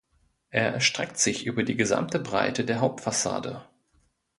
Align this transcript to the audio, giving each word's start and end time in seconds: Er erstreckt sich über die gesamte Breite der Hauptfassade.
Er 0.49 0.73
erstreckt 0.73 1.19
sich 1.19 1.45
über 1.45 1.61
die 1.61 1.75
gesamte 1.75 2.17
Breite 2.17 2.65
der 2.65 2.79
Hauptfassade. 2.81 3.67